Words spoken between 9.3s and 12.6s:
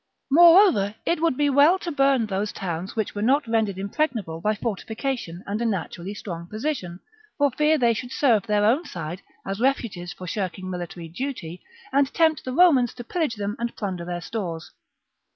as refuges for shirking military duty, and tempt the